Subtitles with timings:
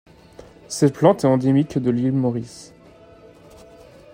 [0.67, 2.73] Cette plante est endémique de l'île Maurice.